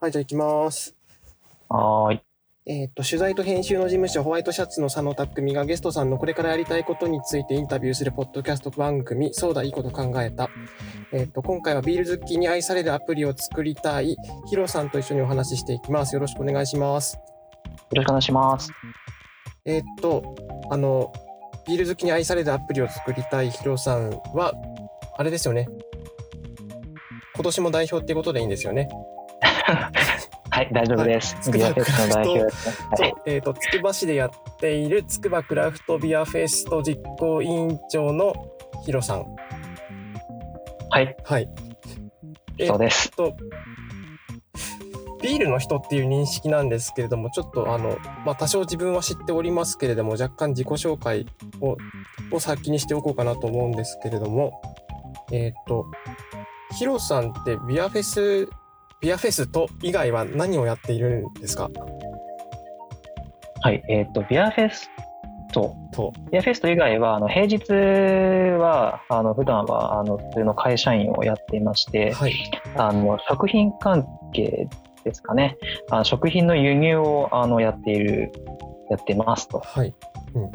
[0.00, 0.94] はい、じゃあ行きます。
[1.68, 2.20] はーい。
[2.66, 10.50] えっ、と、取材と編集の事務所、ホワイトシャツの佐野匠がゲストさんのこれからやりたいことについてインタビューするポッドキャスト番組、そうだ、いいこと考えた。
[11.10, 14.16] えっ、と、今回はビール好きに愛されるアプリを作りたい、
[14.48, 16.14] ヒロさんと一緒にお話ししていきます。
[16.14, 17.16] よろしくお願いします。
[17.16, 17.22] よ
[17.96, 18.70] ろしくお願いします。
[19.64, 20.36] えっ、と、
[20.70, 21.12] あの、
[21.66, 24.52] ビール好きに愛されるアプリを作りたいヒロさんは、
[25.16, 25.68] あれですよね。
[27.34, 28.88] 今年も代表っていうことでいいんですよね。
[30.50, 31.34] はい、大丈夫です。
[31.36, 32.88] はいビアフェスの代表ですね。
[32.90, 33.14] はい。
[33.26, 38.32] えっ、と、つくば市でやっているつくばクラフトビアフェスト実行委員長の
[38.84, 39.26] ヒロさん。
[40.90, 41.48] はい、はい。
[42.58, 43.10] えそうです。
[43.10, 43.36] と、
[45.22, 51.26] ビールの人っていう認識なんですけれども、ちょっとあの、まあ、多少自分は知っておりますけれども、若干自己紹介
[51.60, 51.76] を
[52.30, 54.60] を先にしておこうかなと思うんですけれども、
[55.32, 55.86] えっ、と、
[56.76, 58.48] ヒロさんってビアフェス、
[59.00, 61.70] ビアフェスと以外は何をやっているんですか？
[63.60, 64.88] はい、えっ、と、ビアフェス
[65.52, 66.12] ト、と。
[66.30, 72.34] ビアフェスト以外は、あの平日は、あの普段はあの普通の会社員をやっていまして、はい。
[72.76, 74.68] あの食品関係
[75.04, 75.56] ですかね。
[75.90, 78.32] あの食品の輸入をあのやっている、
[78.90, 79.60] やってますと。
[79.60, 79.94] はい。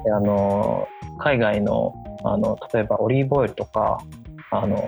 [0.04, 0.88] であの
[1.20, 4.00] 海外のあの例えばオリーブオイルとか
[4.62, 4.82] あの例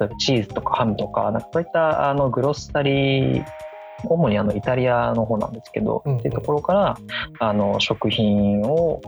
[0.00, 3.44] えばチーズとかハムとかなんかそういったあのグロッサリー
[4.04, 6.98] 主にあのイタリアの方なんですけど、うんうんっていうところから
[7.38, 9.00] あの食品を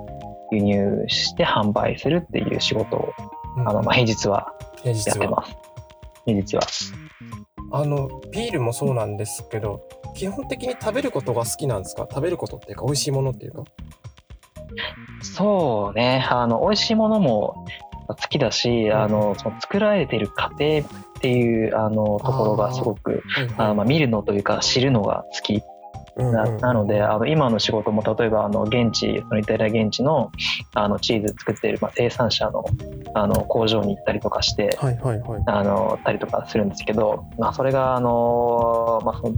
[0.53, 3.13] 輸入して販売するっていう仕事を、
[3.57, 5.17] うんあのまあ、平日は平日は。
[5.17, 5.57] やってます。
[6.27, 6.63] 平日は。
[7.73, 12.07] あの、ビールもそうなんですけど、基本的に食べることが好きなんですか？
[12.09, 13.65] 食べることっていうか、美味しいものっていうか？
[15.23, 17.67] そうねあの美味しいものも
[18.09, 20.83] 好きだし、あのその作られている過程っ
[21.21, 25.63] ていうあのところがすごくはいあのまあ、見るのというか知るのが好き
[26.17, 26.59] うんな,、うん。
[26.59, 30.31] なのであの今の仕事も例えばあの現地そのイタリア現地の
[30.75, 32.65] あのチーズ作っている、まあ、生産者の
[33.15, 35.43] あの工場に行ったりとかしてはいはいはい。
[35.47, 39.37] あのたりとかするんですけど、まあ、それがあの、まあ、その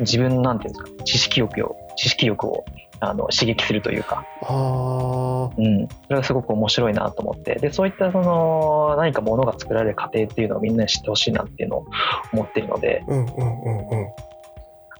[0.00, 2.64] 自分のなんていうんですか知識欲を知識欲を
[3.04, 7.56] あの刺激するというか、うん、それがすごく面白いなと思って。
[7.56, 11.86] でそういったその何かものが作られる過程っていうのをみんなに知ってほしいなっていうのを
[12.32, 13.88] 思っているので、うんうんうん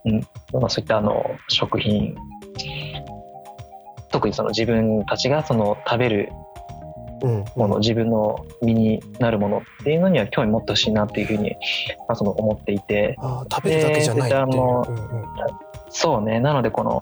[0.05, 0.19] うん。
[0.51, 2.15] まあ、そういったあの食品。
[4.11, 6.29] 特にその自分たちがその食べる
[7.23, 11.51] うん、もの自分の身になるものっていうのには興味持ってほしいなっていうふうに、
[11.99, 13.15] まあ、その思っていて。
[13.49, 15.72] 食べるだけじゃないっていう。
[15.95, 16.39] そうね。
[16.39, 17.01] なのでこの,、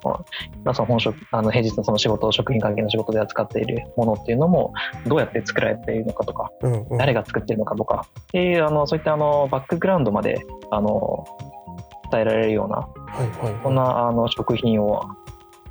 [0.63, 4.74] まあ、その本職あの平日のその仕事食品関係の仕事で扱っているものっていうのも
[5.07, 8.06] どうやって作られているのかとかうんうん、誰が作っているのかとか。
[8.19, 11.25] っていうあのそういったあのバックグラウンドまであの
[12.12, 15.03] 伝えられるようなはいはいはい、そんなあの食品を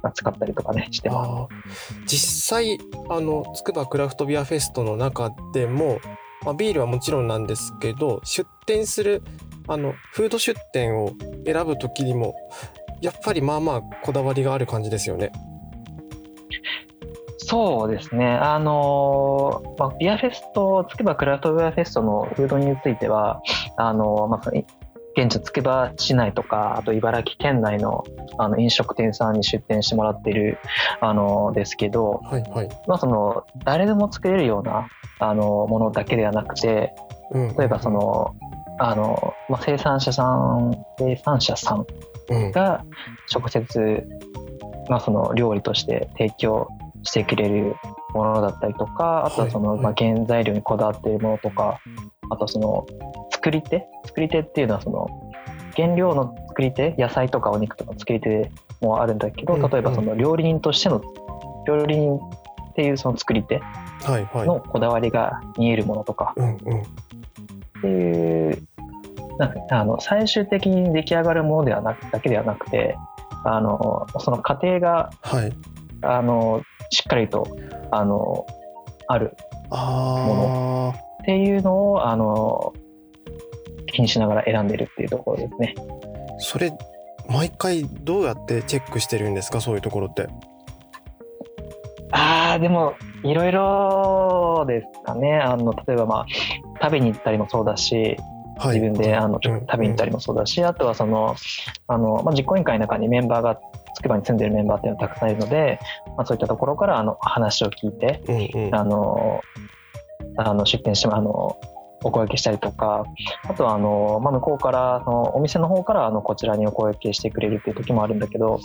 [0.03, 1.95] 扱ったりとかねしてます。
[2.07, 6.01] 実際あの筑波クラフトビアフェストの中でも、
[6.45, 9.23] まあ、ビールはもちろんなんですけど出店する
[9.69, 11.13] あのフード出店を
[11.47, 12.35] 選ぶ時にも
[13.01, 15.33] やっぱりまあまあこだわりがある感じですよね。
[17.39, 23.43] そうですね、あのーまあ、ビアフェスト、つくばクラフトビアフェストのフードについては、
[23.77, 24.41] あのーまあ
[25.17, 28.05] 現地つくば市内とか、あと茨城県内の
[28.39, 30.59] あの飲食店さんに出店してもらってる、
[31.01, 32.69] あのーですけど、はいはい。
[32.87, 34.87] まあ、その誰でも作れるような、
[35.19, 36.95] あのものだけではなくて、
[37.33, 38.37] うん、例えばその、
[38.79, 41.87] あのまあ、生産者さん、生産者さん、
[42.53, 42.85] が
[43.33, 44.07] 直接、
[44.89, 46.69] まあ、その料理として提供
[47.03, 47.77] してくれる
[48.15, 49.81] ものだったりとかあとはその、はい。
[49.81, 51.81] まあ、原材料にこだわっているものとか
[52.31, 52.87] あとその
[53.31, 53.87] 作り手？
[54.07, 55.09] 作り手っていうのはその
[55.77, 59.63] 原料の作り手野菜とかお肉とか作り手もあるんだけどうん。
[59.63, 61.03] 例えばその料理人としての
[61.67, 62.21] 料理人っ
[62.75, 63.61] ていうその作り手。
[64.03, 66.35] のこだわりが見えるものとか。
[66.39, 68.63] っていう
[69.41, 72.97] なんかあの最終的に出来上がるものではなくだけではなくて
[73.45, 75.53] あのその過程がはい。
[76.03, 77.47] あのしっかりと
[77.91, 78.47] あの
[79.07, 79.37] ある
[79.69, 82.73] あっていうのをあの
[83.93, 85.75] 気にしながら選んでるっていうところですね。
[85.77, 85.83] あ、
[86.39, 86.73] それ
[87.29, 89.61] 毎回どうやってチェックしてるんですか？
[89.61, 90.27] そういうところって。
[92.13, 96.27] あーでもいろいろですかねあの例えばまあ
[96.81, 98.17] 食べに行ったりもそうだし
[98.61, 98.81] はい。
[98.81, 101.35] 自分であのちょっうんと食べに行ったりもそうだし、あとはその
[101.89, 103.59] あの、まあ、実行委員会の中にメンバーが
[103.95, 105.81] つくばに住んでるメンバーっていうのがたくさんいるので、
[106.17, 108.75] まあ、そういったところからあの話を聞いてうんうん。
[108.75, 109.41] あの
[110.37, 111.59] あの出店してもあの
[112.03, 113.05] お声掛けしたりとか
[113.45, 118.61] あとはあの、まあ、向こうからそのお店の方からあのこちらにお声掛けしてくれるっていう時もあるんだけど、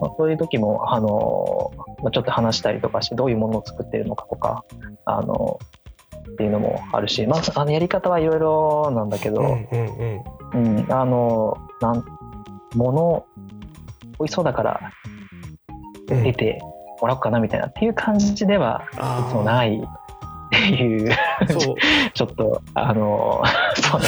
[0.00, 1.72] まあ、そういう時もあの、
[2.02, 4.64] まあ、ちょっと話したりとかしてどういうものを作ってるのかとか
[5.04, 5.60] あの
[6.32, 10.22] っていうのもあるし、まあ、あのやり方はいろいろなんだけど、うんうん
[10.54, 10.76] うん。
[10.78, 12.04] うん、あのなん
[12.74, 13.26] 物
[14.18, 14.92] 美味しそうだから
[16.10, 16.22] うん。
[16.22, 16.58] 出て
[17.00, 21.12] もらおうかなみたいなっていう感じではいつもないっていう。
[21.48, 21.74] そう。
[22.14, 23.42] ちょっとあの
[23.76, 24.06] そうね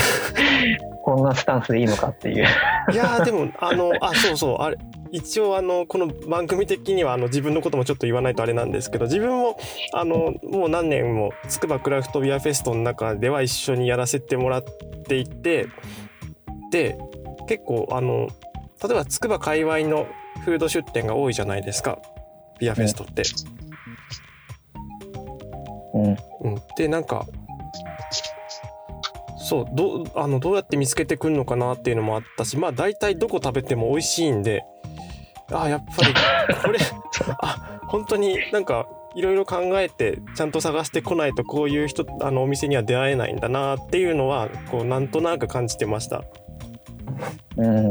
[1.09, 2.45] こんなスタンスでいいのかっていう。
[2.93, 4.77] いやーでもあの あそうそうあれ
[5.11, 9.57] 一応あのこの番組的にはあの自分のこともちょっと言わないとあれなんですけど自分も
[9.95, 14.65] あのもう何年もつくばクラフトビアフェストの中では一緒にやらせてもらっ
[15.07, 15.69] ていて
[16.71, 16.99] で
[17.47, 18.29] 結構あの
[18.85, 20.07] 例えばつくば界隈の
[20.45, 21.99] フード出店が多いじゃないですか。
[22.61, 23.23] ビアフェストって。
[25.95, 26.17] うん。
[26.41, 27.27] うん、でなんか
[29.49, 34.62] そうどうあのどうやって見つけてくるのかなっていうのもあったしまあ大体どこ食べても美味しいんで
[35.50, 36.12] あやっぱり
[36.62, 36.79] これ
[37.41, 46.25] あ本当になんかいろいろ考えてちゃんと探してこないとこういう人あのお店には出会えないんだなっていうのはこうなんとなく感じてました。
[47.56, 47.89] うん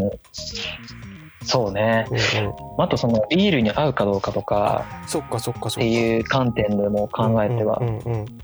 [1.47, 2.05] そうね。
[2.09, 5.79] うんうん、あとそのビールに合うかどうかとかそっかそっかそっか。
[5.79, 7.81] っていう観点でも考えては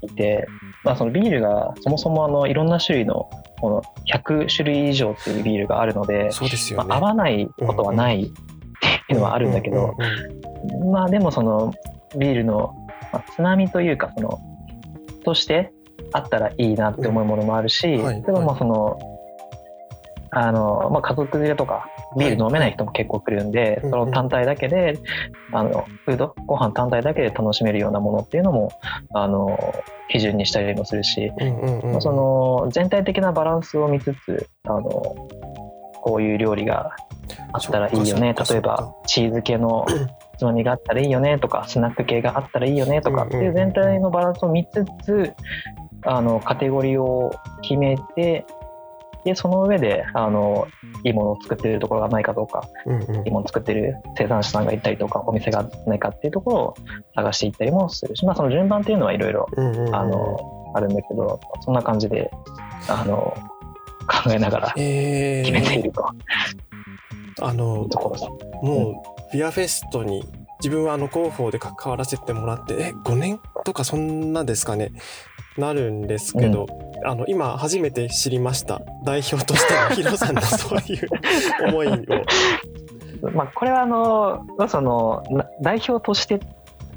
[0.01, 0.47] いて、
[0.83, 3.29] まあ、そのビールがそもそもあのいろんな種類の
[3.59, 6.87] この100種類以上っていうビールがあるので、そうですよね。
[6.87, 8.25] まあ、合わないことはないっ
[9.07, 9.95] ていうのはあるんだけど、
[10.91, 11.73] まあでもその
[12.17, 12.73] ビールの、
[13.11, 14.39] まあ、つまみというかその
[15.23, 15.71] として
[16.13, 18.03] あったらいいなって思うものもあるし、うん。
[18.03, 18.21] はい。
[18.21, 18.97] でもまあその、
[20.35, 21.85] あのまあ、家族連れとか
[22.17, 24.97] ビール飲めない人も結構来るんで、うんその単体だけで
[25.51, 26.35] あのフード？
[26.47, 28.71] ご飯単体だけで楽しめるようなものっていうのも
[29.13, 29.57] あの
[30.09, 31.31] 基準にしたりもするし、
[31.83, 34.81] まあその全体的なバランスを見つつあの
[36.01, 36.95] こういう料理が
[37.51, 38.33] あったらいいよね。
[38.49, 39.85] 例えばチーズ系の
[40.37, 45.33] つまみがあったらいいよねとかスナック系があったらいいよねとかっていう全体のバランスを見つつ
[46.05, 48.45] あのカテゴリーを決めて
[49.25, 50.67] でその上であの
[51.03, 53.25] いいものを作ってるところがないかどうかうんうん。
[53.25, 56.75] いいものを作ってる生産者さんがいたりとかお店がないかっていうところを
[57.15, 59.47] 探していったりもするし、まあ、その順番っていうのはいろいろ
[59.91, 62.31] あのあるんだけどそんな感じで
[62.89, 63.35] あの
[64.07, 66.05] 考えながらえ決めていー、ると。
[67.41, 68.25] あのいうところです。
[68.63, 70.23] もうビアフェストに
[70.59, 74.91] 自分はあの広報で関わらせてもらってえ5年とかそんなですかね
[75.57, 76.65] なるんですけど、
[77.05, 78.81] あの今初めて知りました。
[79.03, 81.07] 代表としてのヒロさんのそういう
[81.69, 83.29] 思いを。
[83.31, 86.39] まあ、これはあのそのな代表として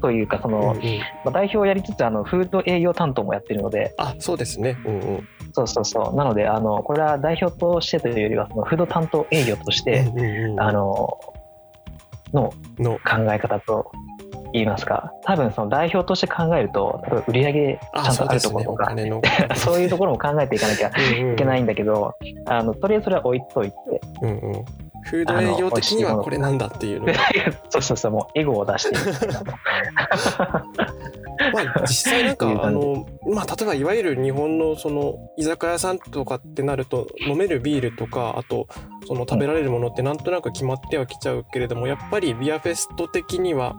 [0.01, 0.99] というかその、うんうん。
[1.23, 3.93] まあ、代表をやりつつあのフード営業担当もやってるので。
[3.97, 4.77] あそうですね。
[4.85, 5.27] うんうん。
[5.53, 6.15] そうそうそう。
[6.15, 10.59] なのであのこれは代表としてというよりはそのフード担当営業として、うんうんうん。
[10.59, 11.19] あの
[12.33, 12.99] のの。
[12.99, 13.91] 考え方と
[14.53, 15.11] 言いますか？
[15.23, 18.83] 多分その代表として考えると売り上げちゃんとあるところとか。
[18.83, 19.21] お金の。
[19.55, 22.15] そういうところも考えていかなきゃいいけないんだけど、
[22.45, 23.75] あのとりあえずそれは置いといて
[24.21, 24.65] うんうん、
[25.03, 26.99] フード営業的にはこれなんだっていう。
[26.99, 27.13] のが
[27.69, 28.95] そうそうそうもうエゴを出して
[31.53, 38.67] まあ実際なんかあのまあ例えばいわゆる日本のその居酒屋さんとかってなると飲めるビールとかあと
[39.07, 43.77] その食べられるものってなんとなく決まってはきちゃうけれどもやっぱりビアフェスト的には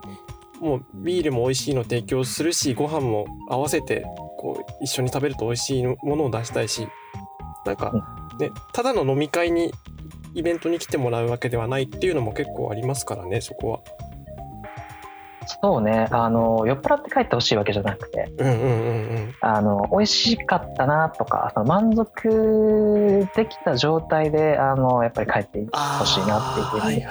[0.59, 4.05] もうビールも美味しいの提供するしご飯も合わせて
[4.37, 6.87] こう一緒に食べると美味しいものを出したいし
[7.65, 7.93] なんか
[8.39, 9.73] ねただの飲み会に
[10.33, 13.79] イベントに来てもらうわけではないっていうのも結構ありますからねそこは。
[15.61, 16.07] そうね。
[16.11, 18.31] あの酔っ払って帰ってほしいわけじゃなくて。
[18.37, 18.69] うんうんうんう
[19.27, 19.33] ん。
[19.41, 27.05] あの美味しかったなとかその満足できた状態であのやっぱり帰ってほしいなっていうふうに。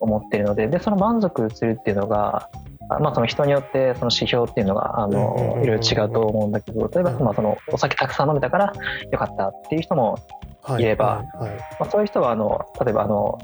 [0.00, 2.48] 思ってるのででその満足するっていうのが
[2.88, 8.72] あまあ、その人によってその指標っていうのがあのいろいろ違うと思うんだけど例えばまあそのお酒たくさん飲めたから
[9.10, 10.18] よかったっていう人も
[10.62, 11.58] はい言えばはいはい。
[11.80, 13.38] まあ、そういう人はあの例えばあの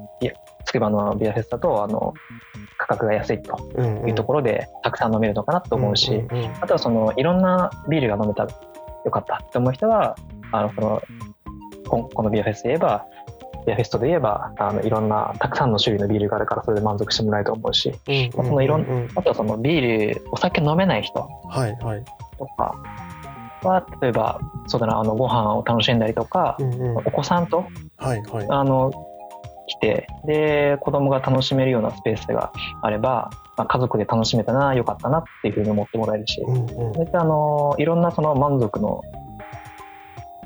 [0.64, 2.12] つくばのビアフェスだとあの
[2.69, 3.56] 価格が安いと
[4.06, 6.24] いうところでたくさん飲めるのかなと思うし、
[6.60, 8.50] あとはそのいろんなビールが飲めたら
[9.04, 10.16] よかったって思う人は
[10.50, 11.02] あのその
[11.88, 13.06] ここのビアフェスで言えば
[13.66, 17.94] ビアフェストで言えばあのいろんなたくさんの種類のビールがあるからそれで満足してもらえると思うし
[18.34, 18.68] そのい
[19.14, 22.04] あとはそのビールお酒飲めない人はいはい。
[22.38, 22.74] とか
[23.62, 26.96] は例えばそうだなあのご飯を楽しんだりとか、うんうん。
[26.96, 27.66] お子さんと
[27.96, 28.46] はいはい。
[28.48, 28.90] あの
[29.70, 36.66] 来てで子供が楽しめるようなスペースがあれば、まあ、家族で楽しめたなよかったなっていうふうに思ってもらえるし、うんうん。
[36.66, 39.02] そあのいろんなその満足の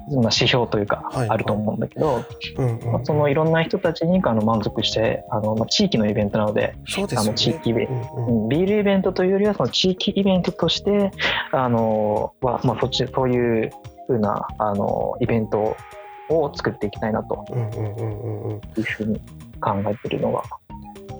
[0.06, 2.22] まあ、指標というかはいあると思うんだけど、
[2.58, 7.38] うんうんまあそのいろんな人たちにあの満足してあの、まあ、地域のイベントなのであのそうですよね。
[7.38, 8.42] 地域イベントうん。
[8.42, 11.10] うんビールイベントというよりはその地域イベントとして
[11.52, 13.70] あのは、まあ、そっちそういう
[14.06, 15.76] ふうなあのイベントを
[16.54, 17.44] 作っていきたいなと。
[17.50, 19.20] いうふうに
[19.60, 20.42] 考えているのが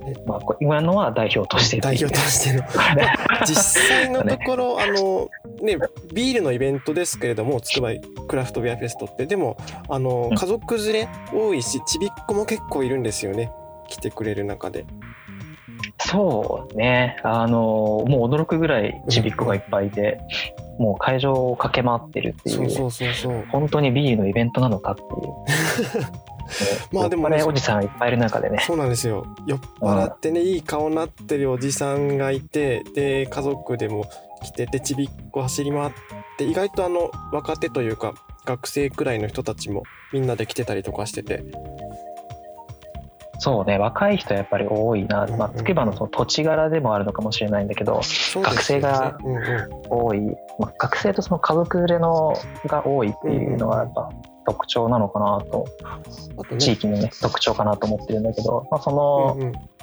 [0.07, 1.81] え、まあ、こ今のは代表として。
[1.81, 2.63] 代表としての。
[3.47, 5.31] 実際のところ、あの
[5.63, 5.79] ね
[6.13, 7.91] ビールのイベントですけれどもつくば
[8.29, 9.27] クラフトビアフェストって。
[9.27, 9.57] でも
[9.89, 10.37] あのうん。
[10.37, 13.51] 家族連れ多いしちびっ子も結構いるんですよね。
[13.89, 14.85] 来てくれる中で。
[15.99, 17.17] そうね。
[17.23, 20.21] あのもう驚くぐらいちびっ子がいっぱいいて、
[20.79, 25.09] もう会場を駆け回ってるっていうそうそうそう本当にビールのイベントなのかっていう。
[26.93, 28.59] まあでもねおじさんがいっぱいいる中でね。
[28.61, 34.05] そうなんですよ酔っ払ってねいい顔になってるおじさんがいてで家族でも
[34.43, 35.93] 来ててちびっこ走り回っ
[36.37, 38.15] て意外とあの若手というか
[38.45, 41.43] 学生くらいの人たちもみんなで来てたりとかしてて
[43.39, 45.27] そうね、若い人やっぱり多いな。
[45.37, 48.01] まあ、つくばのその土地柄でもあるのかもしれないんだけど、ね
[48.43, 49.19] 学生が
[49.91, 50.21] 多い。
[50.59, 52.35] まあ、学生とその家族連れの
[52.67, 54.11] が多いっていうのがやっぱ
[54.47, 55.67] 特徴なのかなと、
[56.51, 59.37] ね地域のね、特徴かなと思ってるんだけど、まあ、その、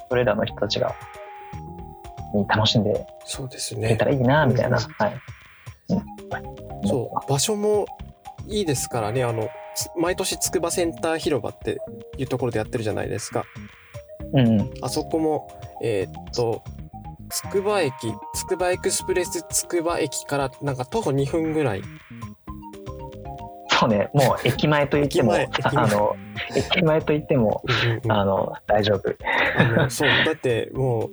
[0.08, 0.94] それらの人たちが、
[2.34, 4.78] に楽しんでそうですくれねたらいいな、みたいな。
[4.78, 5.14] うんはい。
[5.90, 6.02] うん
[6.84, 7.86] そう場所も
[8.48, 9.24] いいですからね。
[9.24, 11.78] あのつ毎年つくばセンター広場って
[12.18, 13.44] いうところでやってるじゃないですか。
[14.32, 14.70] うんうん。
[14.82, 15.48] あそこも
[15.82, 16.62] えーっと
[17.30, 17.92] つくば駅
[18.34, 21.82] つくばエクスプレスつくば駅からなんか徒歩2分ぐらい。
[23.82, 26.14] そうね、もう駅前と言っても、あの、
[26.54, 28.12] 駅前と言っても、うんうんうん。
[28.12, 29.12] あの、大丈夫。
[29.58, 30.08] あのそう。
[30.24, 31.10] だってもう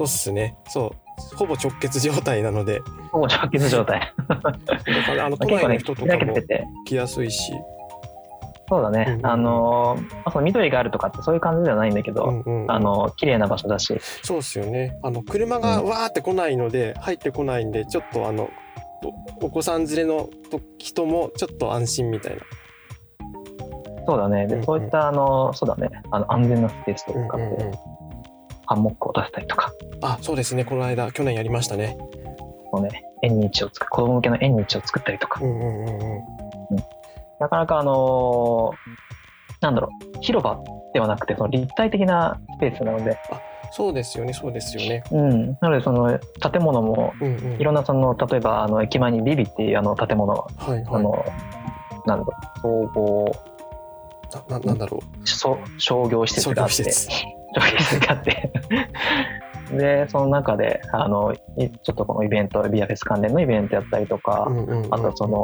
[0.00, 0.56] そうっすね。
[0.66, 0.94] そ
[1.34, 1.36] う。
[1.36, 2.80] ほぼ直結状態なので。
[3.12, 4.14] ほぼ直結状態。
[4.28, 6.34] だからあの都内の人とかも
[6.86, 7.52] 来やすいし、
[8.66, 12.70] そうだね、うんうんあの、まあ、その緑があるとかってそういう感じではないんだけど、うんうんうん。
[12.70, 14.96] あの、綺麗な場所だし、そうっすよね。
[15.02, 18.48] あの車がわーって来ないので、入ってこないんでちょっとあの
[19.42, 22.42] おお子さん連れのと人もちょっと安心みたいな。
[24.06, 24.64] そうだね、で、うんうん。
[24.64, 27.99] そういった、あの、そうだね、あの、安全なスペースとうんかって、うんうん
[28.70, 30.64] ハンモックを出したりとか、あそうですね。
[30.64, 31.98] この間去年やりましたね。
[32.70, 35.40] こうね、縁日を作子供向けの縁日を作ったりとか。
[35.42, 36.20] う、んうんうんうん。
[37.40, 38.72] なかなかあの
[39.60, 40.62] なんだろう、広場
[40.94, 43.18] ではなくて、その立体的なスペースなので、
[43.72, 45.02] そうですよねそうですよね。
[45.10, 47.12] うん、なので、その建物も、
[47.58, 50.32] いろんなその、例えば、あの、駅前にビビっていうあの建物。
[50.34, 50.84] が、はいはい。
[50.92, 51.24] あの、
[52.06, 53.36] なんだろう、総合
[54.48, 55.28] なななんだろう。
[55.28, 56.84] そ商業施設商があって、
[57.54, 58.52] があって、
[59.76, 61.38] で、その中で、あの、い
[61.70, 64.94] ちょっとこのイベント、ビアフェス関連のイベントやったりとか、うんうんうん。
[64.94, 65.38] あとその、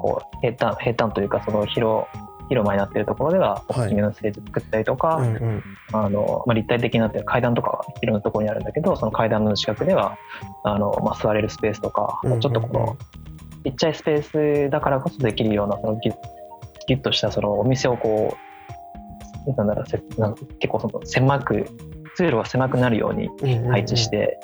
[0.00, 2.06] こう、平坦、平坦というか、その広、
[2.48, 5.62] 広間になっているところでは、おすすめのステージ作ったりとか、うんうん。
[5.92, 10.16] あの、まあ、立体的になってる階段とかがいろんなところにあるんだけど、その階段の近くでは、
[10.64, 12.40] あの、まあ、座れるスペースとか、うんうんうん。
[12.40, 12.96] ちょっとこの、
[13.64, 16.16] ちっちゃいスペースだからこそできるような、そのギュッ、
[16.86, 18.47] ギュッとしたそのお店をこう、
[19.56, 21.66] なんだろう、せなん結構その狭く、
[22.16, 23.70] 通路が狭くなるようにうんうんうん。
[23.70, 24.38] 配置して、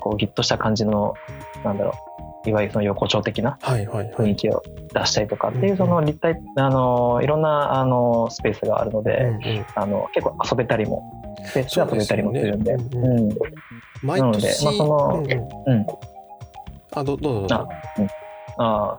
[0.00, 1.14] こうギュッとした感じの、
[1.64, 1.92] なんだろ
[2.46, 4.62] う、いわゆるその横丁的な雰囲気を
[4.94, 9.66] 出したりとかっていう、うんその立体、あの、いろんな、あの、スペースがあるので、うんうん。
[9.74, 12.78] あの結構遊べたりもスペースで遊べたりもするんで。
[12.78, 13.06] そうでね。
[13.06, 13.28] うん
[14.02, 15.72] 毎なので年まあそのうんうん。
[15.72, 15.86] うん。
[16.92, 17.68] あどどうぞどうぞ。
[18.58, 18.96] あ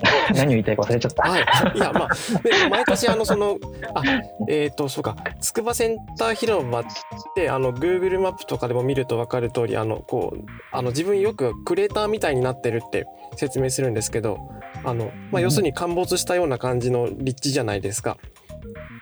[0.34, 1.42] 何を言いたいか忘れちゃった、はい、
[1.74, 2.08] いやまあ
[2.42, 3.58] で毎年あのその
[3.94, 4.02] あ
[4.48, 5.16] えっ、とそうか。
[5.40, 6.84] 筑波センター広場っ
[7.34, 14.38] てあの Google マップとかでも見ると分かる通りあのこうあの自分よくクレーターみたいになってるって説明するんですけど
[14.84, 18.16] あの、まあ、要するに陥没したような感じの立地じゃないですか。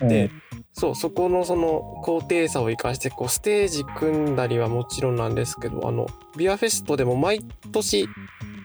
[0.01, 0.29] で、
[0.73, 8.07] そうそこのその高低差を生かしてこうステージ組んだりはもちろんなんですけどあのビアフェストでも毎年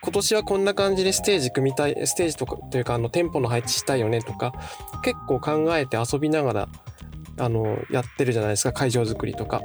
[0.02, 4.52] 今年はこんな感じでステージ組みたいステージとかというかあの店舗の配置したいよねとか
[5.02, 6.68] 結構考えて遊びながら
[7.38, 9.60] あのやってるじゃないですか会場作りとか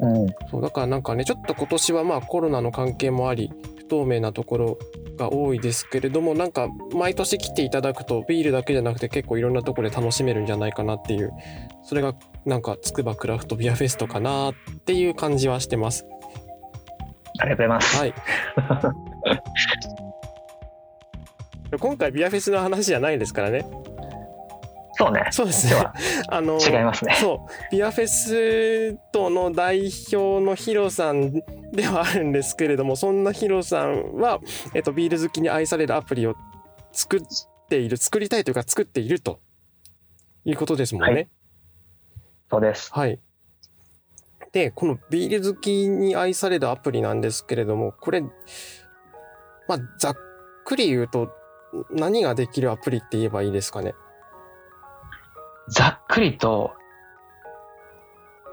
[0.00, 4.78] うんうんそうだからなんかねちょっと今年はまあコロナの関係もあり不透明なところ
[5.16, 11.32] が多いですけれどもなんか毎年来ていただくとビールだけじゃなくて結構いろんなところで楽しめるんじゃないかなっていう
[11.82, 14.54] それがなんかつくばクラフトビアフェストかなっ
[14.84, 16.04] ていう感じはしてます。
[17.38, 18.14] ありがとうございます、はい
[21.80, 23.66] 今回ビアフェスの話じゃないですからね。
[24.92, 25.84] そうねそうですね。
[26.28, 31.32] あの違いますねそうビアフェスとの代表のヒロさん
[31.72, 34.40] ではあるんですけれどもそんなヒロさんは、
[34.74, 36.34] えっと、ビール好きに愛されるアプリを
[36.92, 37.20] 作っ
[37.68, 39.40] ている、作りたいというか作っていると
[40.44, 41.12] いうことですもんね。
[41.12, 41.28] はい
[42.48, 42.92] そうです。
[42.92, 43.18] はい。
[44.56, 50.16] で、このビール好きに愛されるアプリなんですけれども、これ、まあ、ざっ
[50.64, 51.30] くり言うと、
[51.90, 53.94] 何ができるアプリって言えばいいですかね？
[55.68, 56.72] ざっくりと、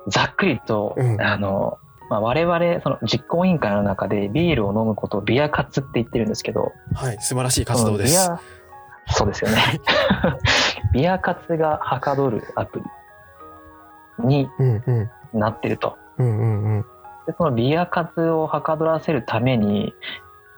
[0.10, 1.78] ざっくりと、うんあの、
[2.10, 8.22] まあ、我々、その実行委員会の中でビールを飲むことをビア活って言ってるんですけど、はい、素晴らしい活動です。
[8.22, 9.80] そのビアそうですよね。
[10.92, 12.82] ビア活がはかどるアプ
[14.20, 15.12] リにうんうん。
[15.34, 15.98] なってると。
[16.18, 16.86] うんうんうん。
[17.26, 19.94] でそのビア活をはかどらせるために、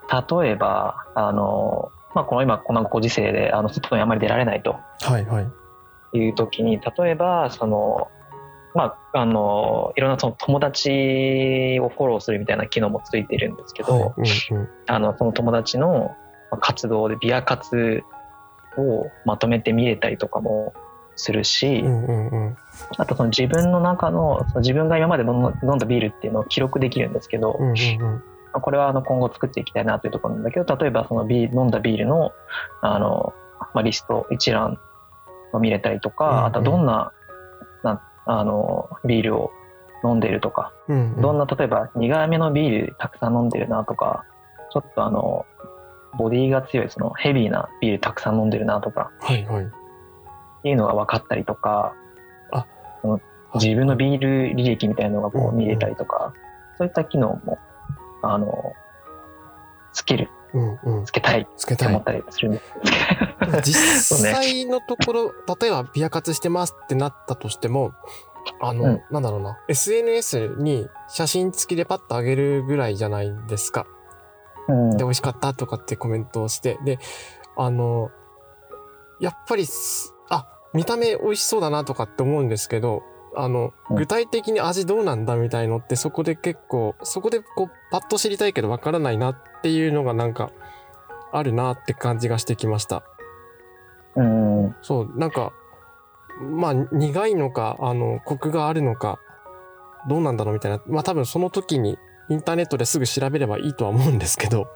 [0.10, 6.18] 例えば、あの、まあ、この今、このご時世で、あの、外にあまり出られないとはいはい。
[6.18, 8.10] いう時に、例えば、その、
[8.74, 14.14] まあ、あの、いろんなその友達をフォローするみたいな機能もついてるんですけど、はい、
[14.52, 14.70] うんうん。
[14.88, 16.16] あの、その友達の
[16.60, 18.04] 活動でビア活
[18.78, 20.74] をまとめて見れたりとかも
[21.16, 22.58] するし、うんうんうん。
[22.98, 28.00] あとその自分の中の、その自分が今まで飲んだ飲んだビールっていうのを記録できるんですけど、うんうんうん。
[28.02, 28.22] ま
[28.54, 32.32] あこれはあの今後作っていきたいなというところなんだけど、例えばそのビール飲んだビールの、
[32.82, 33.34] あの、
[33.74, 34.78] まあ、リスト一覧
[35.54, 37.12] を見れたりとか、うんうんあとどんな、
[37.84, 39.52] なあの、ビールを
[40.04, 41.22] 飲んでるとか、うんうん。
[41.22, 44.26] どんな、例えば苦めのビールたくさん飲んでるなとか、
[44.72, 45.46] ちょっとあの、
[46.18, 49.72] ボディが強いそのヘビーなビールたくさん飲んでるなとかはいはい。
[50.66, 51.94] っていうのが分かったりとか、
[52.52, 52.66] あ
[53.54, 56.34] 自分のビール履歴みたいなのがこう見れたりとか、
[56.80, 57.60] そういった機能も、
[58.24, 58.74] あの、
[59.94, 61.06] つける、うんうん。
[61.06, 62.04] つけたいっつけたいて思っ。
[62.04, 62.74] たりするんです。
[63.62, 67.92] 実際のところ、 例えばビア活してますってなったとしても、
[68.60, 73.86] あの、うんなんだろうな、SNS に写真付きでパッと上げるぐらいじゃないですか。
[74.68, 76.98] うんで、美味しかったとかってコメントをして、で、
[77.56, 78.10] あの、
[79.20, 83.04] やっぱりす、あ、見た目美味しそうだなとかって思うんですけど、
[83.36, 90.52] あの、うん具体的に味どうなんだみたいのってそこで結構、そこでこう、パッと知りたいけどわからないなっていうのがなんか、
[91.32, 93.04] あるなって感じがしてきました。
[94.16, 94.76] うん。
[94.82, 95.52] そう、なんか、
[96.42, 99.20] まあ、苦いのか、あの、コクがあるのか、
[100.08, 100.82] どうなんだろうみたいな。
[100.88, 101.98] まあ多分その時に
[102.30, 104.68] インターネットですぐ調べればいいとは思うんですけど、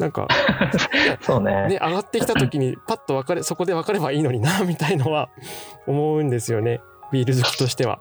[0.00, 0.26] なんか、
[1.20, 1.68] そうね。
[1.68, 5.28] ね、上がってきた時に パッと分かれ、そこで分かればいいのにな、みたいのは
[5.86, 6.80] 思うんですよね。
[7.12, 8.00] ビール好きとしては。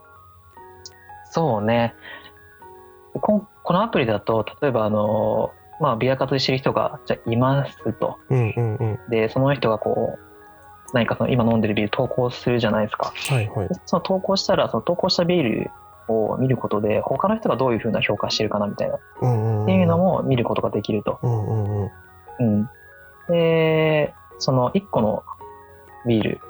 [1.25, 1.93] そうね。
[3.21, 8.17] こんこのアプリだと、例えばあの、まあ、ビア活してる人がじゃあいますと。
[8.29, 8.99] うんうんうん。
[9.09, 10.19] で、その人がこう、
[10.93, 13.13] 何かその今飲んでるビール投稿するじゃないですか。
[13.29, 13.69] はいはい。
[13.85, 15.71] その投稿したら、その投稿したビール
[16.11, 18.99] を見ることで、他の人がどういうふうな評価してるかなみたいな、っ。
[19.19, 21.19] ていうのも見ることができると。
[23.27, 25.23] で、その1個の
[26.05, 26.41] ビール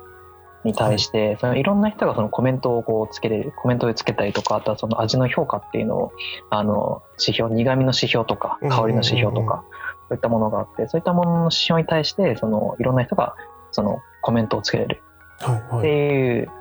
[0.63, 6.11] に対して、そのいろんな人がそのコメントをこうつけれる、コメントでつけたりとか、あとはその味の評価っていうのを、
[6.49, 9.63] あの、指標、苦味の指標とか、香りの指標とか、
[10.09, 13.35] そういったものがあって、そういったものの指標に対して、そのいろんな人が
[13.71, 15.01] そのコメントをつけれる
[15.37, 15.87] ってはいはい。
[15.87, 16.51] いう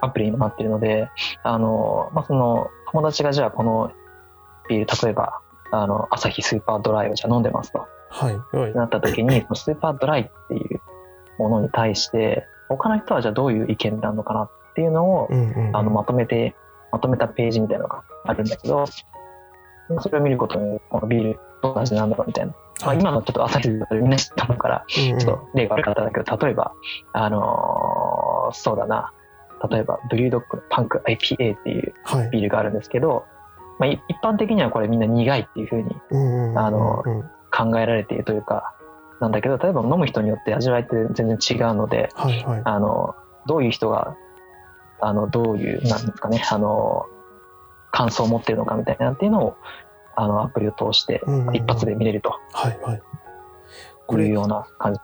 [0.00, 1.08] アプリにもなっているので、
[1.42, 3.92] あの、まあ、その友達がじゃあこの
[4.68, 7.86] ビール、例えば、あの、アサヒスーパードライをじゃあ飲んでますと。
[8.08, 8.74] はいはい。
[8.74, 10.80] なった時に、 スーパードライっていう
[11.38, 15.76] ものに対して、他の人はじゃあどういう意見なのかなっていうのを、うんうんうん。
[15.76, 16.54] あの、まとめて、
[16.92, 22.54] まとめたページみたいなのがあるんだけど、それを見ることに、このビールどんな味なんだろうみたいな。
[22.84, 26.72] まあ、今のちょっと朝日だとみんな知ったのから、ちょっと例が悪かったんだけど、例えば、
[27.12, 29.12] あのーそうだな、
[29.68, 32.30] 例えば、ブリュードッグのパンク IPA っていうはい。
[32.30, 33.24] ビールがあるんですけど、
[33.78, 36.58] まあ、い一般的にはこれみんな苦いっていう風にうんうんうん。
[36.58, 37.24] あのうん
[37.56, 38.74] 考えられているというか、
[39.20, 42.62] なんだけど、例えば飲む人によって味わいって全然違うので、はいはい。
[42.64, 43.14] あの、
[43.46, 44.14] どういう人が、
[45.00, 47.06] あの、どういう、なんですかね、あの、
[47.92, 49.56] 感想を持ってるのかみたいなっていうのを、
[50.16, 53.02] あの、アプリを通してうんうんうん一発で見れるとはいはい。
[54.06, 55.00] これ、いうような感じ。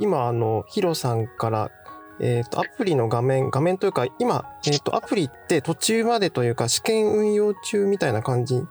[0.00, 1.70] 今、あの、ヒロさんから、
[2.22, 8.64] えっ、と、アプリの画面、画面というか、今、えっ、と、アプリって途中までというか、試験運用中みたいな感じ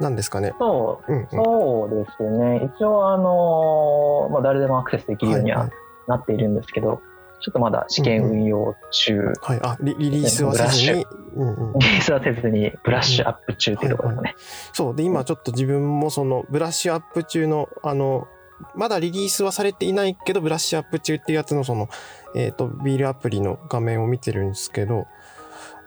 [0.00, 0.52] なんですかね？
[0.58, 1.28] そう、うん、うん。
[1.30, 2.70] そうですね。
[2.76, 5.70] 一応、あの、まあ、誰でもアクセスできるようにははい
[6.08, 7.00] なっているんですけど、
[7.40, 9.60] ちょっとまだ試験運用中、はい。
[9.62, 11.06] あ、リリリースはせずに？
[11.36, 11.78] うんうん。
[11.78, 14.34] リリースはせずにブラッシュアップ中っていうところですかね。
[14.72, 14.96] そう。
[14.96, 18.26] で、今ちょっと自分もその、ブラッシュアップ中の、あの、
[18.74, 21.88] まだリリースはされていないけど、ブラッシュアップ中っていうやつのその、
[22.34, 25.06] えっ、と、ビールアプリの画面を見てるんですけど、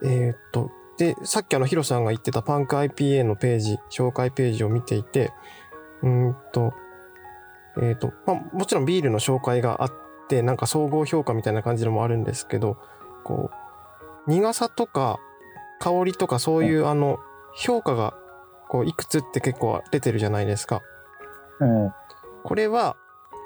[0.02, 5.32] えっ、と、で、さっきあの、ヒロさんが言ってたパンク IPA のページ、紹介ページを見ていて、
[6.02, 6.74] うーんと、
[7.80, 9.92] えっ、と、まあ、もちろんビールの紹介があっ
[10.28, 12.76] て、なんか総合評価みたいな感じのもあるんですけど、
[13.24, 13.50] こ
[14.26, 15.18] う、苦さとか
[15.82, 17.18] 香りとかそういう、あの、
[17.56, 18.14] 評価が、
[18.68, 20.80] こう、いくつって結構出てるじゃないですか。
[21.58, 21.92] うん。
[22.44, 22.96] これは、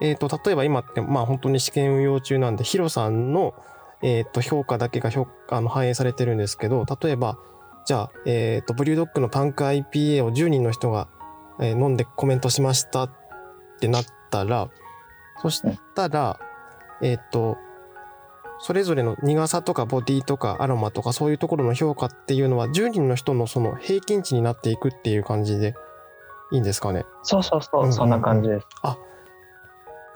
[0.01, 3.55] えっ、と、例えば今って、まあ本当に試験運用中なんで、ヒロさんの、
[4.03, 7.39] えっ、と、評価だけが評あの反映されてるんですけど、例えば、
[7.87, 11.09] じゃあ、えっ、と、ブリュードッグのパンク IPA を10人の人が、
[11.59, 13.11] え飲んでコメントしましたっ
[13.81, 14.69] てなったら、
[15.41, 15.63] そし
[15.95, 16.39] たら、
[17.01, 17.57] えっ、と、
[18.59, 25.75] それぞれの苦さとかボディとかアロマとかそういうところの評価っていうのは10人の人のその平均値になっていくっていう感じで
[26.53, 27.05] いいんですかね？
[27.23, 28.67] そうそうそう、うんうんうんそんな感じです。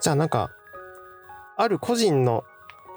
[0.01, 0.51] じゃあなんか
[1.57, 2.43] ある個人の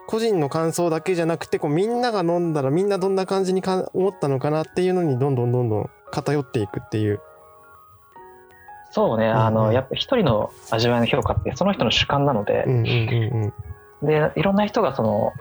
[0.07, 7.21] 個人の感想だけじゃなくてこうみんなが飲んだらみんなどんな感じにか思ったのかなっていうのにどんどんどんどん偏っていくっていう。
[8.91, 13.53] そうね、あの、うんうんやっぱ一人の味わいの評価ってその人の主観なのでう、んうんうん
[14.07, 15.33] で、いろんな人がその、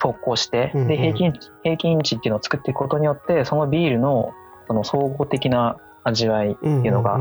[0.00, 4.32] 投稿して、うんうんで、平均値、平均値っていうのを作っていくことによって、そのビールの、
[4.66, 6.78] その総合的な味わい、うん。
[6.78, 7.16] っていうのが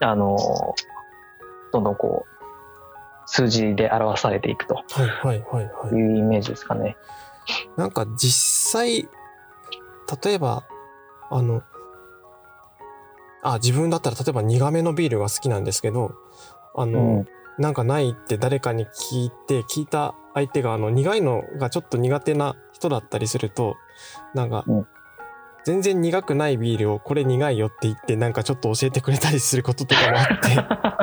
[0.00, 0.36] あの、
[1.72, 2.30] どんどんこう、
[3.26, 5.44] 数字で表されていくとはい
[5.92, 6.96] うイメージですかね。
[7.76, 9.08] なんか実際
[10.24, 10.64] 例えば
[11.30, 11.62] あの
[13.42, 16.16] あ自分だったら例えば苦めのビールが好きなんですけど
[16.74, 17.26] あの、うん。
[17.62, 23.76] なんかないって誰かに聞いて聞いた相手があの苦いのがちょっと苦手な人だったりすると
[24.34, 24.86] なんか、うん
[25.64, 30.26] 全然苦くないビールをこれ苦いよって言ってなんかちょっと教えてくれたりすることとかもあっ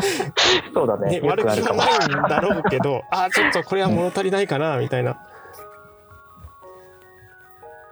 [0.73, 1.09] そうだね。
[1.09, 1.43] て、ね、よ悪。
[1.43, 5.17] 気はないんだろうけどあーちょっとこれは物足りないかなみたいな。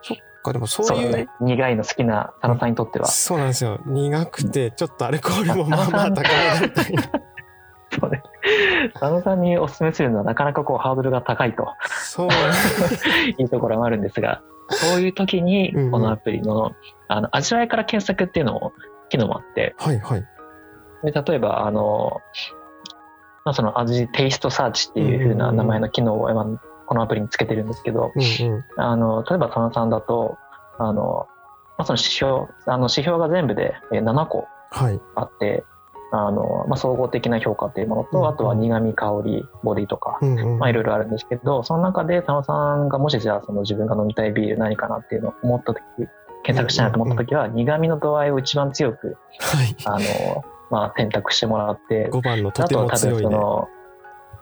[0.02, 1.28] そっかでもそういうね。
[1.40, 3.08] 苦いの好きな佐野さんにとっては。
[3.08, 7.04] そうなんですよ苦くてちょっとアルコールもまあまあ高めだみたいな
[8.00, 8.24] そうね。
[8.94, 12.38] 佐野さんにお勧めするのはなかなかこうハードルが高いとそうなん
[13.42, 15.92] いうところもあるんですが、そういう時にうんうん。
[15.92, 16.76] このアプリの
[17.08, 18.74] あの味わいから検索っていうのも
[19.10, 20.26] 機能もあって、はいはい。
[21.04, 22.22] で例えばあの、
[23.44, 26.46] まあ、その味テイストサーチっていう風な名前の機能を今
[26.88, 28.64] このアプリにつけてるんですけど、うんうん。
[28.78, 30.38] あの例えば佐野さんだと
[30.80, 31.28] あの、
[31.78, 35.00] まあ、その指標あの指標が全部でえー7個はい。
[35.16, 35.64] あって
[36.16, 40.20] あの、まあ、総合的な評価っていうものと、あとは苦味香りボディとか、
[40.60, 45.82] まあ、いろいろあるんですけどその中で佐野さんがもしじゃあその自分が飲みたいビール何かなっていうのを思った時
[46.44, 49.76] 検索したいなと思った時は苦味の度合いを一番強くはい。
[49.86, 53.22] あの、まあ、選択してもらって5番のとてあとは多も強いね。
[53.22, 53.68] 分その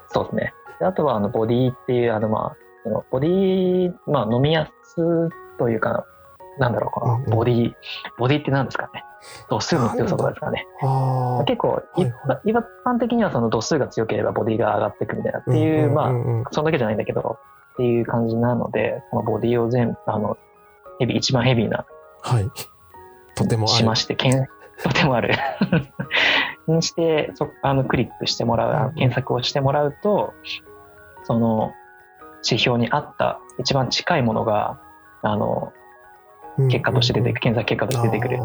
[0.09, 0.53] そうですね。
[0.79, 4.95] であとはあのボディっていうあのまあそのボディまあ飲みやす
[5.57, 6.05] というか
[6.59, 7.29] なんだろうかな、うんうん。
[7.29, 7.73] ボディ
[8.17, 9.03] ボディって何ですかね
[9.49, 10.65] 度数の強さとかですかね。
[11.45, 12.55] 結構い一般一
[12.85, 16.11] 般的にはその度数が強ければボディが上がっていくみたいなっていう、まああ、
[16.51, 17.37] そんだけじゃないんだけど
[17.73, 20.37] っていう感じなのでそのボディを全部あの
[20.99, 21.85] ヘビー一番ヘビーな
[22.23, 22.49] はい。
[23.35, 23.67] とても。
[23.67, 24.47] しまして、けん
[24.81, 25.35] とてもある。
[26.67, 30.33] にして、そあのクリックしてもらう、検索をしてもらうと、
[31.23, 31.73] その
[32.45, 34.79] 指標に合った一番近いものが、
[35.21, 35.73] あの、
[36.57, 38.37] うん結果として出てくる、検索結果として出てくる。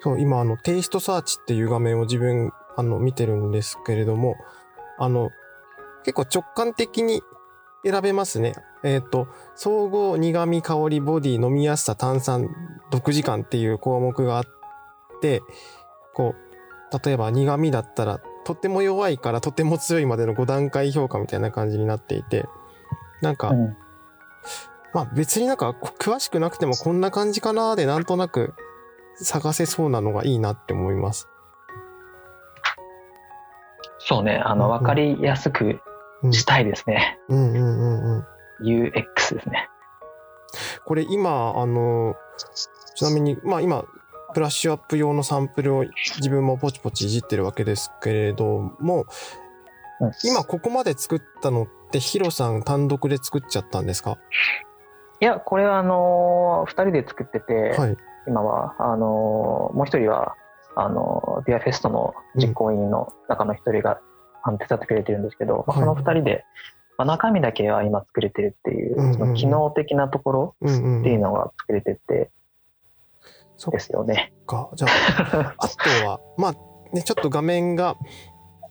[0.00, 4.36] そう、今、あの、テイストサーチっていう画面を自分、あの、見てるんですけれども、
[4.98, 5.30] あの、
[6.04, 7.22] 結構直感的に
[7.84, 8.54] 選べますね。
[8.84, 12.48] えっ、と、総合、苦味、香り、ボディ、飲みやすさ、炭酸、
[12.90, 14.44] 毒時間っていう項目があっ
[15.20, 15.42] て、
[16.14, 22.46] こう、例えば苦味だったら、とても弱いからとても強いまでの5段階評価みたいな感じになっていて、
[23.22, 23.76] なんか、うん
[24.96, 28.54] まあ別になんかこ詳しくなくてもこんな感じかなーでなんとなく
[29.16, 31.28] 探せそうなのがいいなって思います。
[33.98, 35.80] そうね、あの、うんうんわかりやすく
[36.22, 37.18] うんしたいですね。
[37.28, 38.26] うんうんうんうん。
[38.62, 39.68] UX ですね。
[40.84, 42.14] これ今あの
[42.94, 43.84] ちなみにまあ今
[44.34, 45.84] ブラッシュアップ用のサンプルを
[46.16, 49.06] 自分もポチポチいじってるわけですけれども
[50.00, 54.18] うん今ここまで作ったのってヒロさん単独で作っちゃったんですか？
[55.20, 57.96] いや、これはあのー、2人で作ってて、はい。
[58.26, 60.34] 今はあのもう一人は
[60.76, 63.98] あのディアフェストの実行委員の中の一人が、
[64.42, 66.44] あの手伝ってくれてるんですけど、まあはいその二人で、
[66.98, 70.68] まあ、中身だけは今作れてるっていう,、その機能的なところっ
[71.02, 72.30] ていうのが作れてて
[73.70, 74.32] ですよね。
[74.46, 74.70] か。
[74.74, 76.52] じゃあ あとは、まあ
[76.94, 77.96] ね、ちょっと画面が、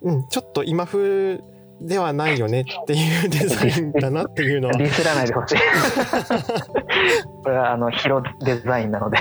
[0.02, 1.42] うん、ちょっと今風
[1.82, 4.74] ではないよねっていうデザインだなっていうのは。
[4.76, 5.56] ディスらないでほしい。
[7.44, 9.18] これはあのヒロデザインなので。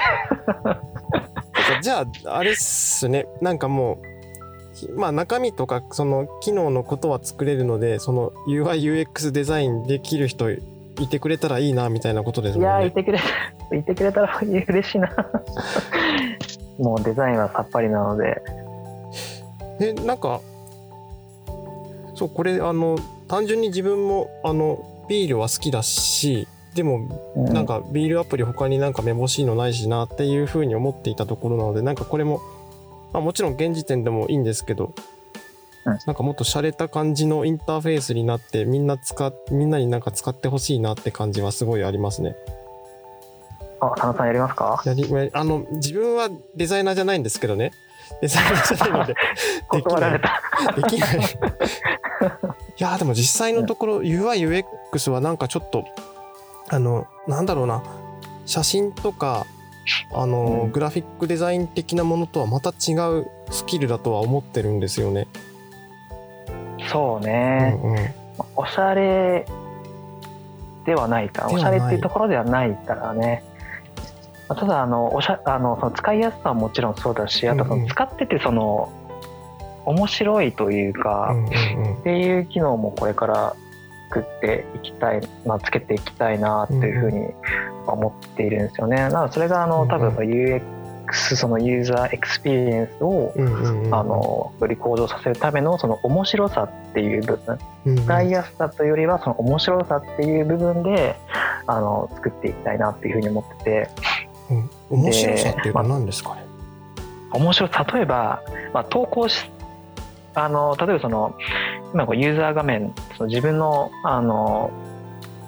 [1.83, 4.15] じゃあ、あれっすね、なんかもう、
[4.99, 10.59] まあ中身とかその機能のことは作れるのでその UIUX デザインできる人い
[11.09, 12.83] てくれたらいいなみたいなことですいもんね。
[12.83, 13.21] やーいてくれ
[13.79, 15.09] いてくれたら嬉しいな
[16.79, 18.43] もうデザインはさっぱりなので
[19.81, 20.41] えなんか
[22.15, 22.99] そうこれあの
[23.29, 32.41] 単純に自分もあのビールは好きだしでもうなんかビールアプリ他になんかめぼしいのないしなっていうふうに思っていたところなのでなんかこれも、
[33.13, 34.93] まあ、もちろん現時点でもいいんですけど、
[35.85, 35.99] うん。
[36.07, 42.35] なんかもっと洒落た感じのインターフェースになってみんな使っみんなになんか使ってほしいなって感じはすごいありますね。
[43.81, 44.83] あ佐野さんやりますか？
[44.85, 47.73] やりあの自分はデザイナーじゃないんですけどね。
[48.21, 49.15] デザイナーじゃないので
[49.73, 50.21] できない。
[50.75, 51.21] できない。
[52.79, 55.85] いやーでも実際のところ UIUX はなんかちょっと
[56.69, 57.83] あのなんだろうな
[58.47, 59.47] 写真とか
[60.13, 60.73] あの、うん。
[60.73, 65.27] グラフィックデザイン的なものとはまた違うスキルだとは思ってるんですよね。
[66.91, 67.97] そううんね、うん。
[68.57, 69.47] おしゃれ
[70.85, 71.79] ではないかではない。
[71.79, 73.45] おしゃれっていうところではないからね。
[74.49, 77.87] まあただあのおしゃあのその使いやすさはもちろんそうだしあとそうんうん。
[77.87, 78.91] の使っててその
[79.85, 82.01] 面白いというか、うんうんうん。
[82.01, 83.55] っていう機能もこれから
[84.11, 87.27] 作っていきたい、まあ、つけていきたいなというふうに
[87.87, 88.97] 思っているんですよね。
[88.97, 90.63] なのでそれがあの多分その UX
[91.37, 93.95] そのユーザーエクスペリエンスをうんうんうん。
[93.95, 97.59] あのより向上させるためのその面白さっていう部分。
[98.05, 101.17] 使いやすさというよりはその面白さっていう部分で
[101.67, 103.89] あの作っていきたいなっていうふうに思ってて。
[104.51, 104.71] うん。
[104.91, 106.43] 面白さっていうのは何ですかね？
[107.33, 108.43] 面白い例えば、
[108.73, 109.51] まあ、投稿し
[110.35, 111.37] あの例えばその
[111.93, 114.71] 今こうユーザー画面その自分のあの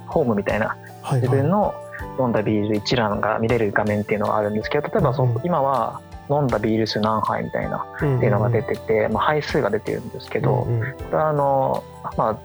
[0.07, 1.21] ホームみたいなはいはい。
[1.21, 1.75] 自分の
[2.19, 10.93] 飲んだビール一覧が見れる画面っていうのがあるんですけど例えばそうん今は飲んだビール数何杯みたいなっていうのが出てて、まあ、杯数が出てるんですけど、うんうん。
[10.93, 11.85] これはあの、
[12.17, 12.39] まあ、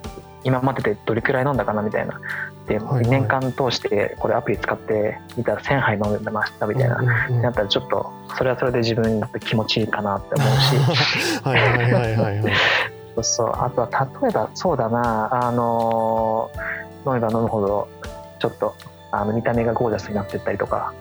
[0.44, 2.20] 今まででどれくらい飲んだかなみたいな。
[2.68, 3.08] で、はいはい。
[3.08, 6.98] 年間通してこれアプリ使ってみたら1000杯飲んでましたみたいな、
[7.30, 11.42] うんなったらちょっとそれはそれで自分にとって気持ちいいかなって思うし。
[11.44, 12.54] はいはいはいはいはい。
[13.16, 13.52] そうそう。
[13.56, 15.48] あとは例えばそうだな。
[15.48, 16.50] あの
[17.06, 17.88] 飲めば飲むほど
[18.40, 18.76] ちょっと
[19.12, 20.94] あの見た目がゴージャスになっていったりとか。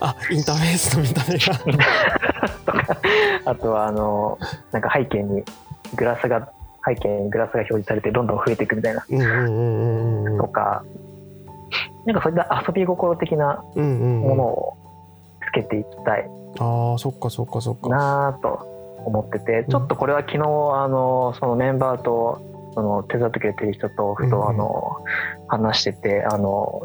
[0.00, 2.48] あインターフェースの見た目が。
[2.66, 2.96] とか。
[3.46, 4.38] あとはあの
[4.72, 5.44] なんか背景に
[5.94, 6.48] グラスが
[6.86, 10.84] 背景にグラスが表示されてどんどん増えていくみたいなうんうんうんうんうんとか、
[12.06, 14.76] なんかそういった遊び心的なものを
[15.46, 17.88] つけていきたいああそっかそっかそっか。
[17.88, 20.40] なぁと思っててちょっとこれは昨日あ
[20.88, 24.96] のそのメンバーとその手伝ってくれてる人とふとあの
[25.48, 26.82] 話しててあの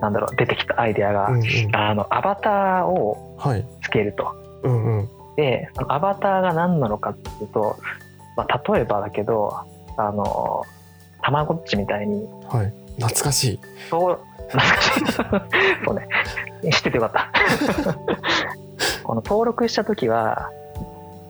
[0.00, 3.66] なんだろう出てきたアイデアがうんうんあのアバターをはい。
[3.82, 4.34] つけると。
[4.62, 5.08] うんうん。
[5.36, 7.76] でアバターが何なのかっていうと、
[8.36, 9.54] まあ、例えばだけど
[9.96, 10.64] あの
[11.22, 12.26] たまごっちみたいに。
[12.48, 12.72] はい。
[12.96, 13.60] 懐かしい。
[13.88, 14.18] そう
[14.48, 15.04] 懐かしい。
[15.84, 16.08] そうね。
[16.70, 17.30] 知っててよかった。
[19.04, 20.50] この登録した時は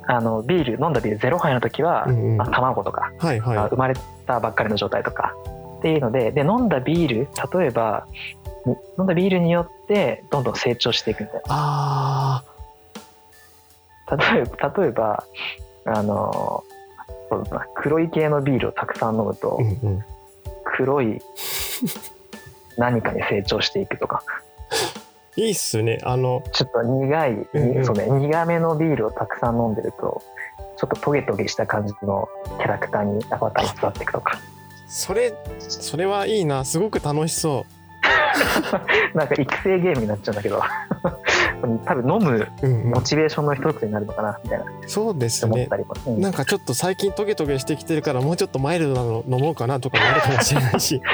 [0.06, 2.36] あのビール飲んだビール0杯の時は、うんうん。
[2.36, 3.94] まあ、卵とか、はいはあ生まれ
[4.26, 5.34] たばっかりの状態とか。
[5.78, 8.06] っていうのでで飲んだビール例えば
[8.64, 12.44] に飲んだビールによってどんどん成長していくみたいな。
[14.34, 15.24] 例えば例えば
[15.84, 16.62] あの
[17.32, 19.62] そうだな黒い系のビールをたくさん飲むと、あ。
[19.62, 20.04] うんうん。
[20.76, 21.20] 黒い
[22.76, 24.22] 何かに成長していくとか
[25.36, 25.98] いいっすね。
[26.02, 30.22] あの、ちょっと苦い、うんうんそうね、苦めのビールをたくさん飲んでると
[30.76, 34.38] ちょっとトゲトゲした感じのキャラクターにアバターに育っていくとか
[34.88, 36.64] それ、それはいいな。
[36.64, 37.64] すごく楽しそ
[39.14, 40.60] なんか育成ゲームになっちゃうんだけど
[41.84, 42.48] 多分飲むう。
[42.62, 42.90] うんうん。
[42.90, 44.64] モチベーションの一つになるのかなみたいな。
[44.86, 45.68] そうですね。
[46.06, 51.00] うんなんかちょっと最近トゲトゲしてきてるからもうちょっとマイルドなの飲もうかなとかもあるかもしれないし。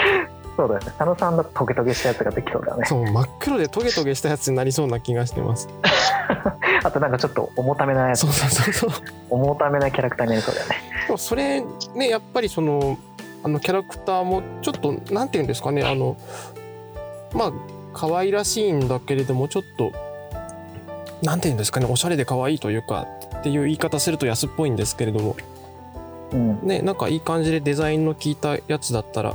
[0.56, 0.86] そうだよね。
[0.86, 2.84] 佐野さんだとトゲトゲしたやつができそうだね。
[2.86, 5.68] そう真っ黒でトゲトゲしたやつになりそうな気がしてます。
[6.82, 8.20] あとなんかちょっと重ためなやつ。
[8.20, 8.90] そうそうそうそう。
[9.30, 10.76] 重ためなキャラクターになりそうだよね。
[11.06, 11.62] でもそれ
[11.94, 12.98] ねやっぱりその
[13.42, 16.16] あのキャラクターもちょっとなんていうんですかねあの
[17.32, 17.52] まあ
[17.94, 19.92] 可愛らしいんだけれどもちょっと
[21.22, 23.06] なんていうんですかねおしゃれで可愛いというか
[23.38, 25.36] っていう言い方すると安っぽいんですけれども。
[26.32, 26.66] うん。
[26.66, 29.34] ねなんかいい感じでデザインの効いたやつだったら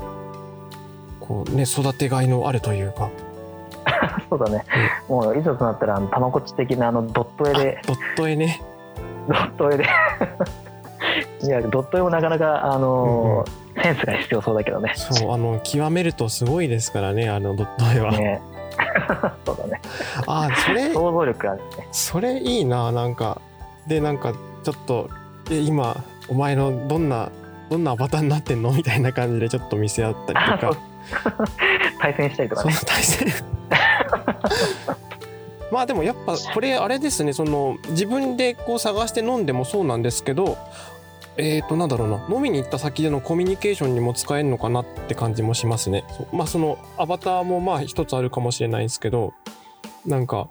[1.19, 3.10] こうね育てがいのあるというか。
[4.30, 4.63] そうだね、
[5.10, 7.82] もういざとなったらたまごっち的なあのドット絵で。
[7.86, 8.62] ドット絵ね。
[9.28, 9.86] ドット絵で。
[11.43, 14.93] いやドット絵もなかなかあのーセンスが必要そうだけどね。
[14.96, 18.41] そうあの極めるとすごいですからねあのドット絵は、ね
[19.45, 19.82] そうだね。
[20.27, 21.88] あそれ想像力あるね。
[21.91, 23.41] それいいななんか。
[23.88, 25.10] でなんかちょっと
[25.51, 27.29] え今お前のどんな
[27.69, 28.71] どんなアバターになってんの？
[28.71, 30.77] みたいな感じでちょっと見せ合ったりとか。
[31.99, 32.71] 対戦したりとかね。
[32.71, 33.27] その対戦。
[35.71, 40.56] まあでもやっぱこれあれですねその自分でこう探して飲んでもそうなんですけど
[41.38, 42.28] えーとなんだろうな。
[42.30, 46.04] 飲みに行った先でのコミュニケーションにも使えるのかなって感じもしますね。
[46.32, 49.34] まあそのアバターもまあ一つあるかもしれないんですけど
[50.06, 50.50] なんか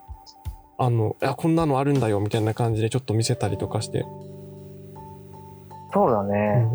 [0.78, 4.06] あのいやこんなのあるんだよみたいな感じでちょっと見せたりとかして、う
[5.92, 6.36] そうだね。
[6.56, 6.74] ん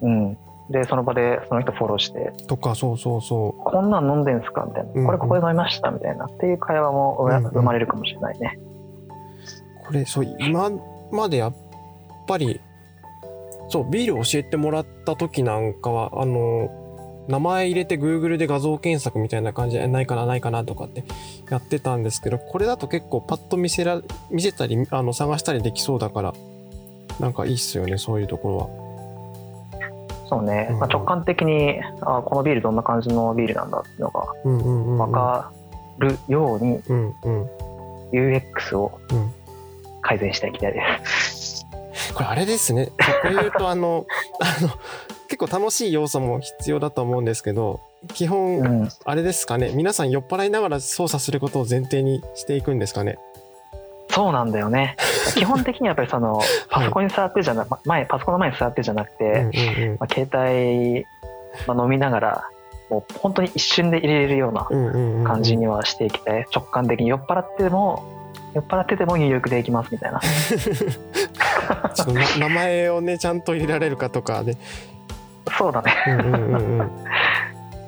[0.00, 0.38] うん、うん、
[0.70, 2.32] でその場でその人フォローして。
[2.46, 5.06] とかそうそうそ「こんなん飲んでんすか?」みたいな「うんうん。
[5.06, 8.58] これここで飲みました」みたいなっていう会話も生まれるかもしれないね。
[9.82, 10.70] うこれそう今
[11.12, 11.54] までやっ
[12.26, 12.60] ぱり
[13.68, 16.70] そうビール教えてもらった時なんかはあの
[17.28, 21.04] 名前入れて Google で画像検索みたいな感じでないかなないかなとかって
[21.50, 24.00] やってたんですけどこれだと結構パッと見せら
[24.30, 26.34] 見せたりあの探したりできそうだから
[27.18, 28.86] なんかいいっすよねそういうところは。
[30.28, 34.26] そうね、うんまあ、直感的にあこのビールどんな感じのビールなんだっていうのが
[35.06, 35.52] 分か
[35.98, 36.80] るように
[38.12, 39.32] UX をうん。
[40.06, 41.15] 改善していきたいです。
[42.16, 42.86] これあれですね。
[42.86, 44.06] こういうとあの
[44.40, 44.70] あの
[45.28, 47.80] 結構楽しい要素も必要だと思うんですけど
[48.14, 49.70] 基本うん、あれですかね。
[49.74, 53.18] 皆さん酔っ払いながら操作することを前提にしていくんですかね。
[54.08, 54.96] そうなんだよね。
[55.34, 59.96] 基本的にはやっぱりそのパソコンに座ってじゃな、前パソコンの前に座ってじゃなくて、うんうんうん。
[60.00, 61.04] まあ、携帯、
[61.66, 62.44] まあ、飲みながら
[62.88, 65.24] もう本当に一瞬で入れれるようなうんうんうん。
[65.24, 68.04] 感じにはしていきたい、直感的に酔っ払っても
[68.54, 70.20] 酔っ払ってても入力できますみたいな
[72.38, 74.56] 名前をねちゃんと入れられるかとかで、
[75.58, 75.94] そうだね。
[76.08, 76.90] うんうんうんうん。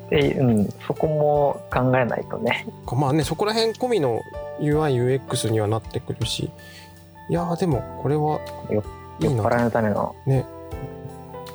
[0.11, 2.67] で、うん、そこも考えないとね。
[2.87, 4.21] こまあねそこら辺込みの
[4.61, 6.51] UIUX にはなってくるし。
[7.29, 8.83] いやーでもこれはよ
[9.21, 9.43] いいな。
[9.43, 10.47] 酔っ払いのためのね。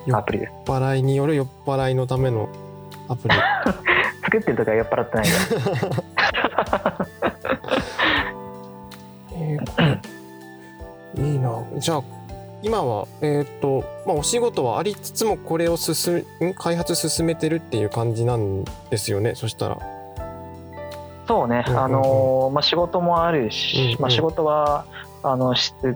[0.06, 0.40] よアプリ。
[0.40, 2.50] です酔っ払いによる酔っ払いのための
[3.08, 3.36] アプリ。
[4.24, 5.32] 作ってる時は酔っ払ってないん
[11.78, 12.04] じゃあ
[12.62, 19.36] 今はえっ、とまあお仕事はありつつもこれを進めん開発進めてるっていう感じなんですよね？
[19.36, 19.78] そしたら。
[21.28, 21.84] そうね、うんうんうん。
[21.84, 24.02] あのまあ、仕事もあるし、うんうん。
[24.02, 24.86] まあ、仕事は
[25.24, 25.96] あのしつ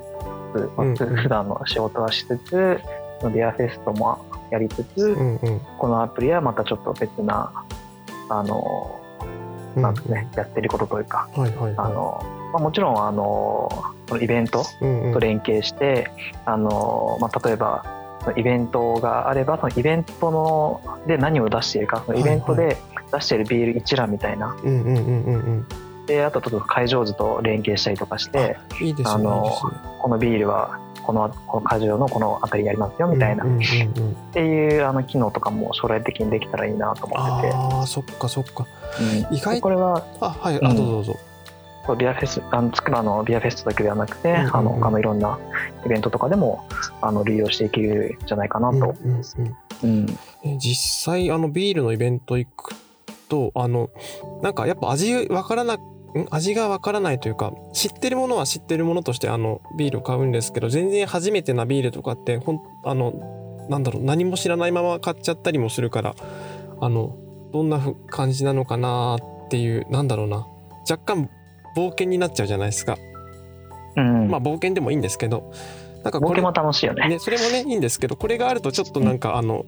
[0.53, 0.95] つ、まあうんうん。
[0.95, 2.79] 普段の仕事はしつつ
[3.33, 5.61] デアフェストもやりつつ、うんうん。
[5.79, 7.51] このアプリはまたちょっと別な
[8.29, 9.01] あの
[9.75, 14.63] うんなんですね、やってることというかはいはいはあの、まあ、もちろんあのこのイベント
[15.13, 16.11] と連携して、
[16.45, 17.85] あのまあ、例えば
[18.35, 22.77] イベントがあればそのイベントので何を出しているかそのイベントで
[23.11, 24.55] 出しているビール一覧みたいな、
[26.07, 28.57] であとちょっと会場図と連携したりとかして
[29.05, 29.49] あの
[29.99, 34.15] このビールはこのこの会場のこの辺りにありますよみたいな、っうんうんうんうん。
[34.33, 38.67] ていうあの機能とかも将来的にできたらいいなと思ってて、ああそっかそっか。
[39.29, 39.35] うん。
[39.35, 40.67] 意外でこれはあはいうん。
[40.67, 41.17] あどうぞどうぞ
[41.95, 45.39] ビアフェスあのつくばのビアフェストだけではなくて、うんうんうんあの他のいろんな
[45.85, 46.67] イベントとかでも
[47.01, 49.23] あの利用していけるんじゃないかなと、うんうん
[49.83, 50.17] うん
[50.59, 52.73] 実際あのビールのイベント行く
[53.27, 53.89] とあの
[54.41, 55.79] なんかやっぱ味わからなん？
[56.31, 66.15] 味がわからないというか知ってるものは知ってるものとしてあのビールを買うんですけど全然初めてなビールとかってほんあのなんだろう何も知らないまま買っちゃったりもするから
[66.79, 67.17] あの
[67.51, 70.47] どんなふ感じなのかなっていうなんだろうな。
[70.89, 71.29] 若干
[71.77, 72.97] 冒険になっちゃうじゃないですか。
[73.95, 74.29] うん。
[74.29, 75.51] まあ冒険でもいいんですけど
[76.03, 77.07] なんかこれ冒険も楽しいよね。
[77.07, 79.65] ね、それもねいいんですけどこれがあるとちょっとなんか、あの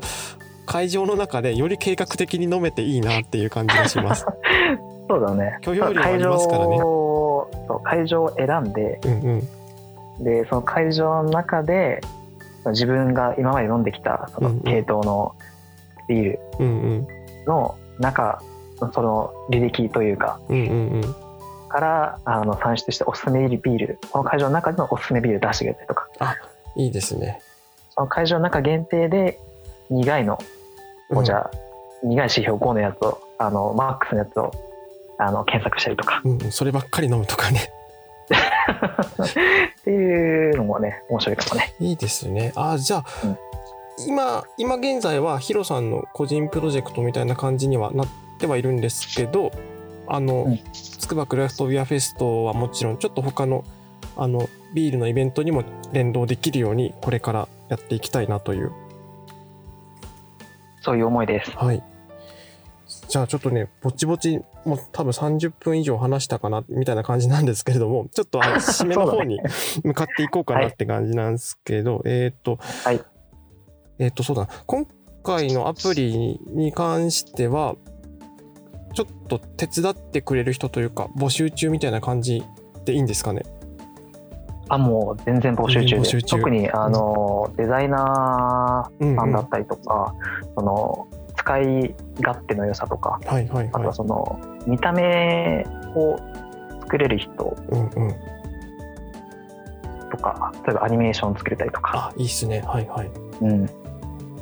[0.66, 4.26] 会場の中でより計画的に飲めていいなっていう感じがします。
[5.08, 5.58] そうだね。
[5.62, 6.78] 許容量ありますからね。
[6.78, 9.00] 会場をそう会場を選んで。
[9.06, 10.24] うんうん。
[10.24, 12.02] でその会場の中で
[12.66, 14.62] 自分が今まで飲んできたそのうんうん。
[14.62, 15.34] 系統の
[16.08, 17.08] ビールうんうん。
[17.46, 18.42] の中
[18.94, 21.29] その履歴というかうんうんうん
[21.70, 26.08] からあの算出しておすすめビールこの会場の中でのおすすめビール出してくれたりとか
[26.76, 27.42] いいですね。
[27.92, 29.40] その会場の中限定で
[29.90, 30.40] 苦いの
[31.12, 31.52] をじゃあ、
[32.04, 34.52] 苦い指標5のやつをあのマックスのやつを
[35.18, 37.72] あの検索したりとかうんうん、そればっかり飲むとかね。
[39.82, 42.54] っていうのもね面白いかもねいいですね。
[42.56, 43.38] あじゃあ、うん
[44.08, 48.08] 今今現在はヒロさんの個人プロジェクトみたいな感じにはなっ
[48.40, 49.52] てはいるんですけど
[50.10, 50.60] あの、うん。
[50.74, 53.64] つくばクラフトビアフェストはもちろんちょっと他の
[54.16, 58.72] あのビールのイベントにも連動できるようにこれからやっていきたいなという。
[60.82, 61.52] そういう思いです。
[61.52, 61.84] はい。
[63.08, 69.40] じゃあちょっとね、ぼちぼち、もう多分30分以上話したかな、みたいな感じなんですけれども、ちょっとあの締めの方に
[69.84, 73.02] 向かっていこうかなって感じなんですけど、えっ、と、はい。
[73.98, 74.86] えっ、と、そうだな、今
[75.24, 77.76] 回のアプリに関しては、
[79.00, 82.44] ちょっと手伝ってくれる人というか、募集中みたいな感じ
[82.84, 83.44] でいいんですかね？
[84.68, 89.16] あもう全然募集中で特にあの、デザイナうん、うん。
[89.16, 90.14] ーさんだはったりとか、
[90.54, 93.70] その使い勝手の良さとかいはいはい。
[93.72, 94.38] あとはその
[94.68, 96.18] 見た目を
[96.82, 98.16] 作れる人うんうん。
[100.12, 102.60] とか例えばアニメーション作れたりとか、あ、いいっすね。
[102.68, 103.12] はいはい。
[103.40, 103.70] うん、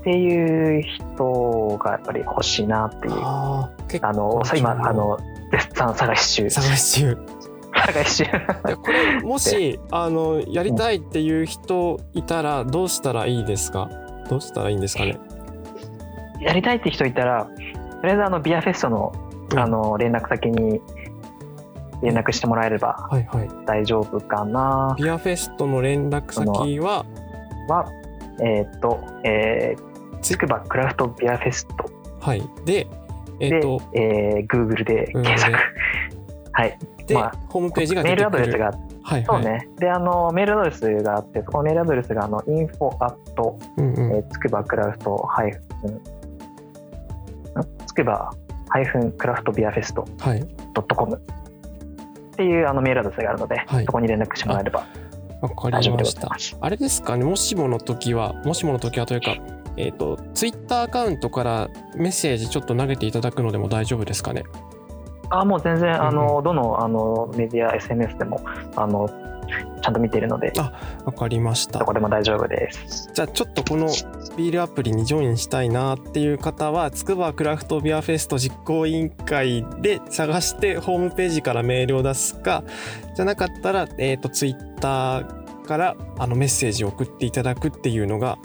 [0.07, 3.13] っていう人がやっぱり欲しいなっていう。
[3.21, 3.69] あ
[4.13, 5.17] のさ今あの
[5.51, 6.49] 絶賛探し中。
[6.49, 7.17] 探し中。
[7.73, 8.77] 探し中。
[8.77, 13.89] これもしあのやりたいっていう人いたらどうしたらいいですか？
[14.29, 15.19] どうしたらいいんですかね？
[16.39, 17.49] やりたいって人いたら
[18.01, 19.11] とりあえずあのビアフェストの
[19.51, 19.59] うん。
[19.59, 20.79] あの連絡先に
[22.01, 23.49] 連絡してもらえればはいはい。
[23.65, 24.95] 大丈夫かな。
[24.97, 27.05] ビアフェストの連絡先は？
[27.67, 27.91] は
[28.39, 29.86] えーっと、えー、
[30.21, 31.89] つくばクラフトビアフェスト。
[32.19, 32.43] はい。
[32.65, 32.87] で
[33.39, 35.57] えっ、で、とえー、Google で検索。
[36.53, 36.77] はい。
[37.05, 38.65] で、まあホームページがメールアドレスが。
[38.65, 39.23] はいはい。
[39.23, 39.69] そうね。
[39.79, 43.15] で、あの、メールアドレスがあって、そこのメールアドレスが、あの、info at、
[43.77, 44.11] うんうん。
[44.15, 46.01] えーつくばクラフトハイフン、ん
[47.85, 48.31] つくば
[48.67, 50.05] ハイフンクラフトビアフェスト。
[50.19, 50.45] はい。
[50.73, 51.15] ドットコム。
[51.15, 53.85] っていうあのメールアドレスがあるので、はい。
[53.85, 54.83] そこに連絡してもらえれば
[55.41, 56.29] わかりました。
[56.59, 57.23] あれですかね。
[57.23, 59.37] もしもの時はもしもの時はというか
[59.77, 64.43] えっ、とツイッターアカウントからメッセージちょっと投げていただくのでも大丈夫ですかね？
[65.29, 66.15] あ、もう全然、あうん。
[66.15, 68.41] の、どのあのメディア、SNS でも、
[68.75, 69.09] あの、
[69.81, 70.51] ちゃんと見ているので、
[71.05, 71.79] わかりました。
[71.79, 73.09] どこでも大丈夫です。
[73.13, 73.87] じゃあちょっとこの
[74.35, 82.63] ビールアプリにジョインしたいなっていう方はつくばクラフトビアフェスト実行委員会で探してホームページからメールを出すか
[83.15, 88.37] じゃなかったら、えー、とツイッターからあのメッセージを送っていただくっていうのが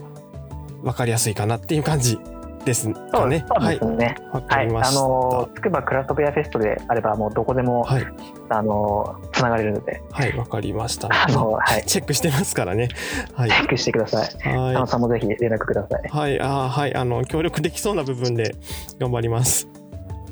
[0.82, 2.18] 分かりやすいかなっていう感じ
[2.64, 2.94] ですね。
[2.96, 4.16] うそうはいですね。
[4.32, 4.92] わかはい、あ。
[4.92, 8.06] の、つくばクラフトビアフェストであれば、もうどこでも、はい
[8.48, 11.08] あの、つながれるので、はいわかりました。
[11.10, 12.88] あの、はい、 チェックしてますからね。
[13.34, 14.48] はいチェックしてください。
[14.48, 16.08] はいさんもぜひ連絡ください。
[16.08, 18.54] はい、あーはい、あの、協力できそうな部分で
[18.98, 19.66] 頑張ります。
[19.66, 19.82] はい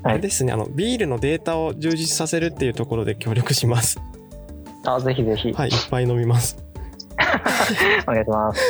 [0.03, 4.01] あれですね、あの、ビールのデータを充実させるっていうところで協力します。
[4.87, 6.70] あ、ぜひぜひ、はい、いっぱい飲みます。
[8.07, 8.61] お願いします。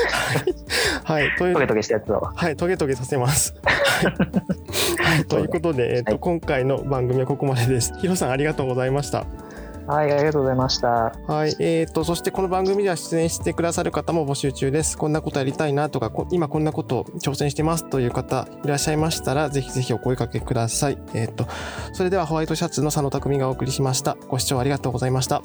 [1.05, 2.21] はい、というトゲトゲしたやつを。
[2.35, 3.55] はい、トゲトゲさせます。
[3.65, 3.75] はい
[5.11, 7.93] はい、ということで、えっと、はい今回の番組はここまでです。
[7.99, 9.25] ヒロさん、ありがとうございました。
[9.87, 10.89] はい、ありがとうございました。
[11.27, 14.97] はい、えー、と、そしてこの番組では出演してくださる方も募集中です。
[14.97, 20.99] こんなことやりたいなとか、こ今こんなことを挑戦してますという方いらっしゃいましたら、ぜひぜひお声掛けください。
[21.15, 21.47] えっ、と、
[21.93, 24.17] それではホワイトシャツの佐野匠がお送りしました。
[24.29, 25.43] ご視聴ありがとうございました。